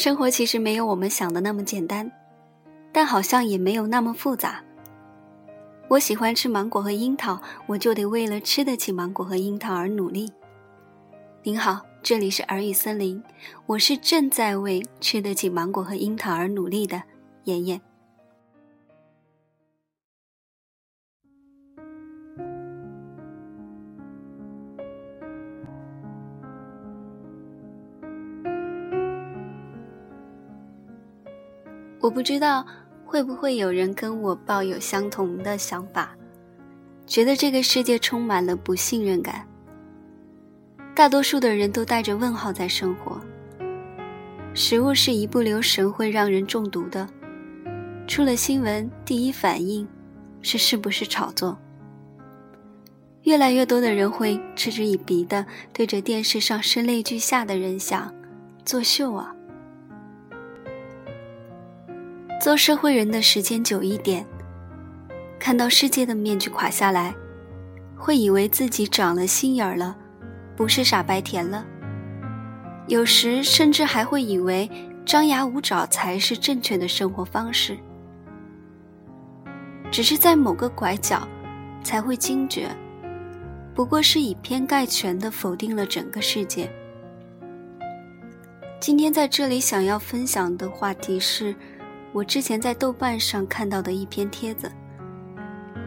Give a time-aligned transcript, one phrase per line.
[0.00, 2.10] 生活其实没有我们想的那么简单，
[2.90, 4.64] 但好像也没有那么复杂。
[5.88, 10.32] 我喜欢吃芒果和樱桃，我就得为了吃得起芒果和樱桃而努力。
[11.42, 13.22] 您好，这里是耳语森林，
[13.66, 17.02] 我是正在为吃得起芒果和樱桃而努力的
[17.44, 17.78] 妍妍。
[32.00, 32.64] 我不知道
[33.04, 36.16] 会不会有人跟我抱有相同的想法，
[37.06, 39.46] 觉得这个世界充满了不信任感。
[40.94, 43.20] 大多数的人都带着问号在生活。
[44.54, 47.08] 食物是一不留神会让人中毒的，
[48.06, 49.86] 出了新闻，第一反应
[50.42, 51.56] 是是不是炒作。
[53.22, 58.12] 越来越多的人会嗤之以鼻的对着电视上声泪俱下的人想：
[58.64, 59.34] 作秀啊！
[62.40, 64.24] 做社会人的时间久一点，
[65.38, 67.14] 看到世界的面具垮下来，
[67.94, 69.94] 会以为自己长了心眼儿了，
[70.56, 71.66] 不是傻白甜了。
[72.86, 74.70] 有时甚至还会以为
[75.04, 77.76] 张牙舞爪才是正确的生活方式。
[79.90, 81.28] 只是在某个拐角，
[81.84, 82.74] 才会惊觉，
[83.74, 86.72] 不过是以偏概全的否定了整个世界。
[88.80, 91.54] 今天在这里想要分享的话题是。
[92.12, 94.70] 我之前在豆瓣上看到的一篇帖子，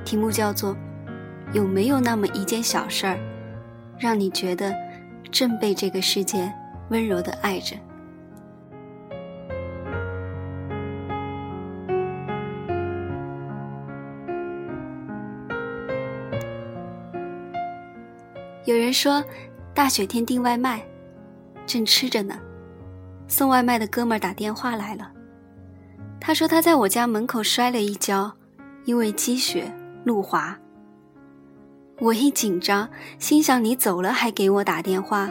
[0.06, 0.76] 题目叫做
[1.52, 3.20] “有没有那么一件小事儿，
[4.00, 4.74] 让你觉得
[5.30, 6.50] 正被这个世界
[6.90, 7.76] 温柔的爱着？”
[18.66, 19.22] 有人说，
[19.74, 20.82] 大雪天订外卖，
[21.66, 22.40] 正吃着呢，
[23.28, 25.13] 送外卖的哥们儿打电话来了。
[26.26, 28.32] 他说他在我家门口摔了一跤，
[28.86, 29.70] 因为积雪
[30.06, 30.58] 路滑。
[32.00, 32.88] 我一紧张，
[33.20, 35.30] 心想你走了还给我打电话，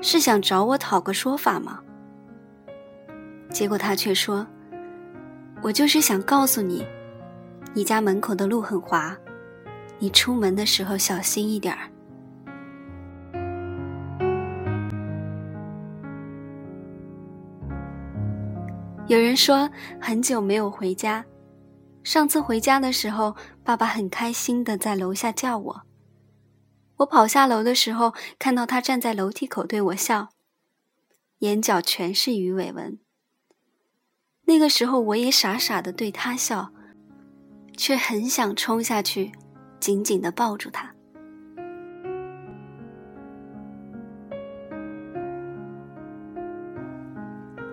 [0.00, 1.80] 是想找我讨个说法吗？
[3.50, 4.46] 结果他却说
[5.60, 6.86] ：“我就是想告诉你，
[7.74, 9.14] 你家门口的路很滑，
[9.98, 11.86] 你出门的时候小心一点儿。”
[19.10, 19.68] 有人说
[20.00, 21.24] 很久没有回家，
[22.04, 23.34] 上次回家的时候，
[23.64, 25.82] 爸爸很开心的在楼下叫我。
[26.98, 30.28] 我跑下楼的时候，看到他站在楼梯口对我笑，
[31.40, 33.00] 眼角全是鱼尾纹。
[34.44, 36.70] 那个时候，我也傻傻的对他笑，
[37.76, 39.32] 却很想冲下去，
[39.80, 40.94] 紧紧的抱住他。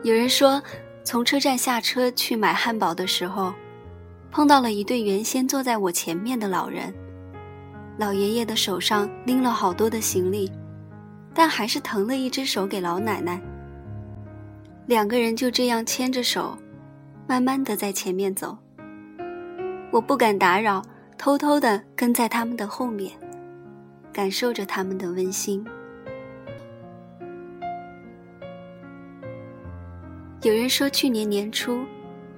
[0.01, 0.59] 有人说。
[1.07, 3.53] 从车站下车去买汉堡的时候，
[4.29, 6.93] 碰到了一对原先坐在我前面的老人。
[7.97, 10.51] 老爷爷的手上拎了好多的行李，
[11.33, 13.41] 但还是腾了一只手给老奶奶。
[14.85, 16.57] 两个人就这样牵着手，
[17.25, 18.57] 慢慢的在前面走。
[19.91, 20.83] 我不敢打扰，
[21.17, 23.13] 偷偷的跟在他们的后面，
[24.11, 25.65] 感受着他们的温馨。
[30.47, 31.83] 有人说，去年年初，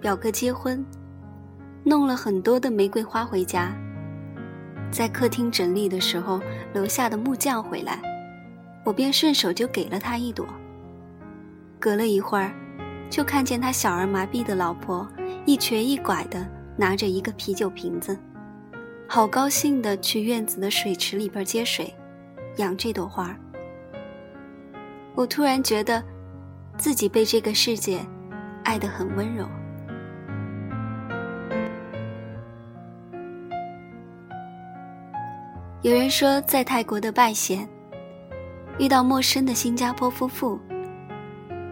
[0.02, 0.84] 表哥结婚，
[1.84, 3.72] 弄了很多的玫瑰花回家。
[4.90, 6.42] 在客厅整理的时候，
[6.74, 8.02] 楼下的木匠回来，
[8.84, 10.44] 我便顺手就给了他一朵。
[11.80, 12.52] 隔了一会儿，
[13.12, 15.08] 就看见他小儿麻痹的老婆
[15.46, 16.44] 一瘸一拐的
[16.76, 18.18] 拿着一个啤酒瓶子，
[19.08, 21.94] 好高兴的去院子的水池里边接水，
[22.56, 23.38] 养这朵花。
[25.14, 26.04] 我突然觉得。
[26.80, 28.00] 自己被这个世界
[28.64, 29.46] 爱得很温柔。
[35.82, 37.68] 有人说，在泰国的拜县
[38.78, 40.58] 遇到陌生的新加坡夫妇，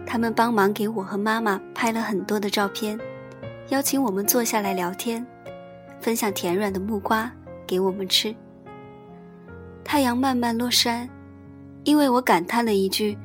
[0.06, 2.98] 他们帮忙给我和妈妈拍了很多的照片，
[3.70, 5.26] 邀请我们坐下来聊天，
[6.00, 7.32] 分享甜软的木瓜
[7.66, 8.34] 给我们吃。
[9.82, 11.08] 太阳慢慢落山，
[11.84, 13.16] 因为我感叹了一句。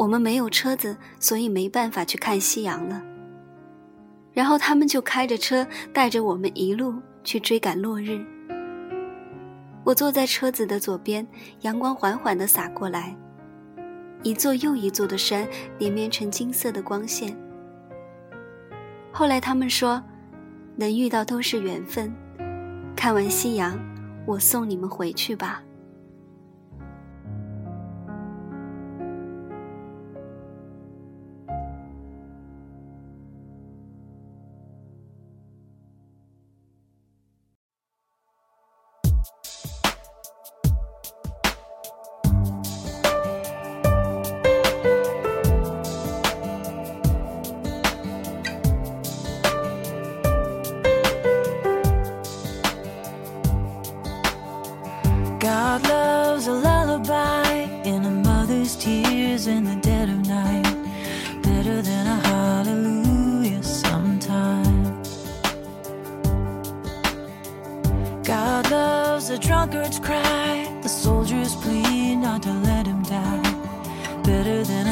[0.00, 3.02] 我们没有车子，所以没办法去看夕阳了。
[4.32, 8.18] 然后他们就开着车带着我们一路去追赶落日。
[9.84, 11.26] 我坐在车子的左边，
[11.60, 13.14] 阳光缓缓地洒过来，
[14.22, 15.46] 一座又一座的山
[15.78, 17.36] 连绵成金色的光线。
[19.12, 20.02] 后来他们说，
[20.76, 22.10] 能遇到都是缘分。
[22.96, 23.78] 看完夕阳，
[24.24, 25.62] 我送你们回去吧。
[74.30, 74.89] Better than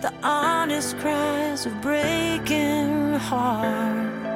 [0.00, 4.27] The honest cries of breaking hearts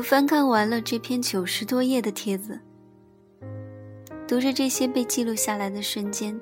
[0.00, 2.58] 我翻看完了这篇九十多页的帖子，
[4.26, 6.40] 读着这些被记录下来的瞬间，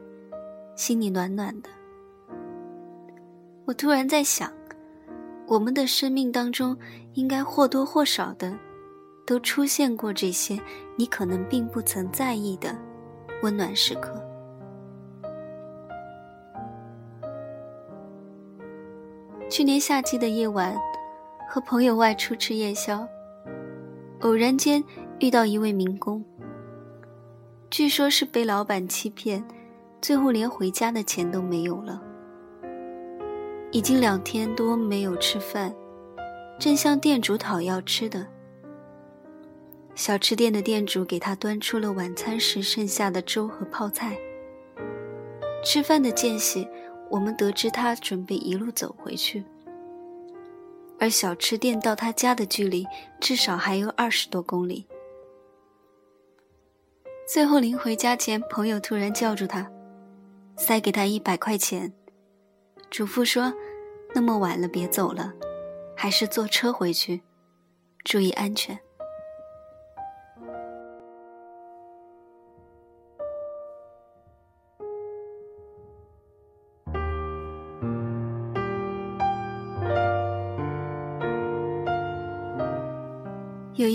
[0.77, 1.69] 心里暖暖的。
[3.65, 4.49] 我突然在想，
[5.49, 6.79] 我们的生命当中，
[7.15, 8.57] 应该或多或少的，
[9.27, 10.57] 都出现过这些
[10.95, 12.73] 你可能并不曾在意的
[13.43, 14.25] 温暖时刻。
[19.50, 20.77] 去年夏季的夜晚，
[21.50, 23.05] 和朋友外出吃夜宵。
[24.20, 24.82] 偶然间
[25.20, 26.25] 遇到一位民工，
[27.70, 29.46] 据说是被老板欺骗，
[30.00, 32.02] 最后连回家的钱都没有了。
[33.70, 35.72] 已经两天多没有吃饭，
[36.58, 38.26] 正向店主讨要吃的。
[39.94, 44.18] 小吃店的店主给他端出了晚餐时剩下的粥和泡菜。
[45.64, 46.66] 吃饭的间隙，
[47.08, 49.44] 我们得知他准备一路走回去。
[50.99, 52.87] 而小吃店到他家的距离
[53.21, 54.87] 至少还有二十多公里。
[57.26, 59.71] 最后临回家前，朋友突然叫住他，
[60.57, 61.93] 塞给他一百块钱，
[62.90, 63.52] 嘱咐说
[64.14, 65.33] ：“那么晚了，别走了，
[65.95, 67.21] 还是坐车回去，
[68.02, 68.78] 注意安全。”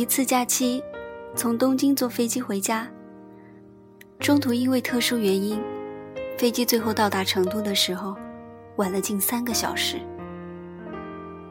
[0.03, 0.83] 一次假期，
[1.33, 2.85] 从东京坐飞机回家，
[4.19, 5.57] 中途因为特殊原因，
[6.37, 8.13] 飞机最后到达成都的时候，
[8.75, 10.01] 晚了近三个小时。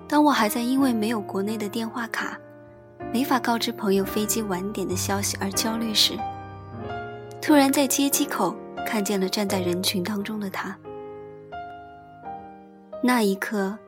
[0.06, 2.38] 当我还在因为没有国内的电话卡，
[3.10, 6.12] 没法告知朋友飞机晚点的消息而焦虑时，
[7.40, 8.54] 突然在接机口
[8.86, 10.76] 看见了站在人群当中的他。
[13.02, 13.78] 那一刻，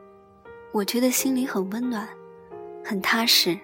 [0.71, 2.09] 我觉得心里很温暖，
[2.83, 3.55] 很踏实。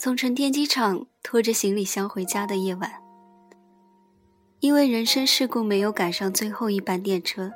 [0.00, 3.02] 从成田机场拖着行李箱回家的夜晚，
[4.60, 7.50] 因为人身事故没有赶上最后一班电车，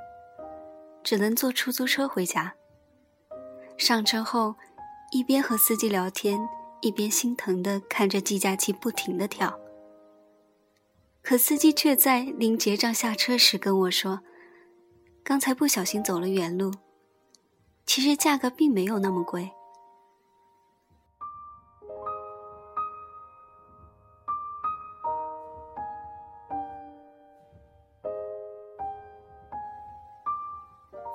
[1.05, 2.53] 只能坐出租车回家。
[3.79, 4.57] 上车后，
[5.13, 6.37] 一边和司机聊天，
[6.81, 9.57] 一边心疼地看着计价器不停地跳。
[11.23, 14.19] 可司机却在临结账下车时跟我说
[15.23, 16.73] ：“刚才不小心走了远路，
[17.87, 19.53] 其实价格并没有那么贵。”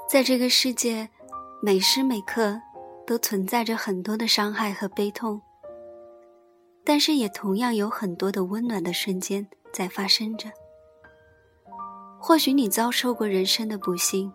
[0.09, 1.09] 在这个世界，
[1.61, 2.61] 每时每刻
[3.05, 5.41] 都存在着很多的伤害和悲痛，
[6.85, 10.49] 但是也同样有很多的温暖的瞬间在发生着。
[12.17, 14.31] 或许你遭受过人生的不幸，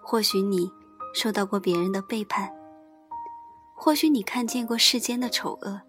[0.00, 0.70] 或许你
[1.12, 2.48] 受到过别人的背叛，
[3.74, 5.80] 或许你看见过世间的丑恶，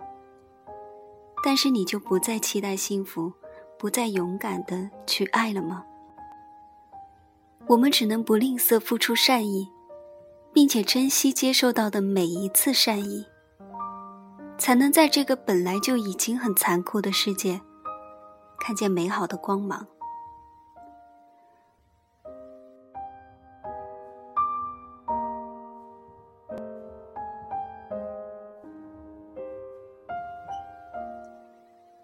[1.45, 3.31] 但是你就不再期待幸福，
[3.77, 5.85] 不再勇敢的去爱了吗？
[7.67, 9.69] 我们只能不吝啬付出善意，
[10.51, 13.25] 并且珍惜接受到的每一次善意，
[14.57, 17.61] 才能在这个本来就已经很残酷的世界，
[18.59, 19.85] 看见美好的光芒。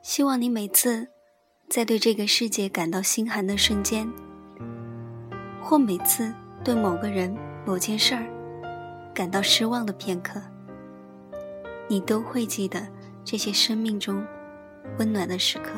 [0.04, 1.08] 希望你每次
[1.68, 4.25] 在对这个世界感到心寒的瞬间。
[5.68, 6.32] 或每次
[6.64, 8.24] 对某个人、某件事儿
[9.16, 10.40] 感到失望的片刻，
[11.88, 12.88] 你都会记得
[13.24, 14.24] 这些生命中
[15.00, 15.72] 温暖的时刻。